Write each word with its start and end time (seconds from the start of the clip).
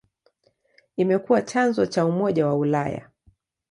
Imekuwa 0.97 1.41
chanzo 1.41 1.85
cha 1.85 2.05
Umoja 2.05 2.47
wa 2.47 2.55
Ulaya. 2.57 3.09